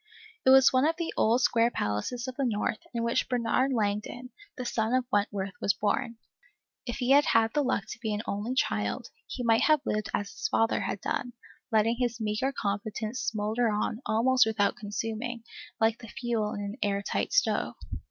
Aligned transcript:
It 0.47 0.49
was 0.49 0.73
one 0.73 0.87
of 0.87 0.95
the 0.97 1.13
old 1.15 1.41
square 1.43 1.69
palaces 1.69 2.27
of 2.27 2.35
the 2.35 2.43
North, 2.43 2.79
in 2.91 3.03
which 3.03 3.29
Bernard 3.29 3.71
Langdon, 3.71 4.31
the 4.57 4.65
son 4.65 4.95
of 4.95 5.05
Wentworth, 5.11 5.53
was 5.61 5.75
born. 5.75 6.17
If 6.87 6.95
he 6.95 7.11
had 7.11 7.25
had 7.25 7.53
the 7.53 7.63
luck 7.63 7.83
to 7.89 7.99
be 8.01 8.11
an 8.11 8.23
only 8.25 8.55
child, 8.55 9.11
he 9.27 9.43
might 9.43 9.61
have 9.61 9.81
lived 9.85 10.09
as 10.11 10.31
his 10.31 10.47
father 10.47 10.79
had 10.81 11.01
done, 11.01 11.33
letting 11.71 11.97
his 11.99 12.19
meagre 12.19 12.51
competence 12.51 13.19
smoulder 13.21 13.69
on 13.69 14.01
almost 14.07 14.47
without 14.47 14.75
consuming, 14.75 15.43
like 15.79 15.99
the 15.99 16.07
fuel 16.07 16.55
in 16.55 16.61
an 16.61 16.77
air 16.81 17.03
tight 17.03 17.31
stove. 17.31 17.75